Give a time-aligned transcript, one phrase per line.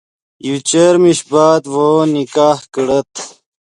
[0.47, 3.11] یو چر میش بعد ڤؤ نکاہ کڑت